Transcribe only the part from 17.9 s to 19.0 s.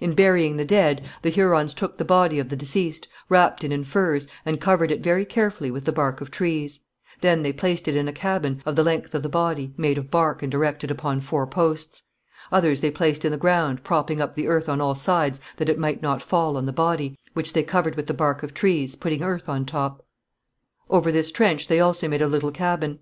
with the bark of trees,